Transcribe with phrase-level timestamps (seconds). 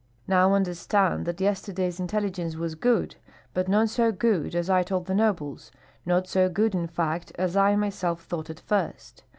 [0.27, 3.17] Now understand that yesterday's intelligence was good,
[3.53, 5.71] but not so good as I told the nobles,
[6.07, 9.23] not so good, in fact, as I myself thought at first.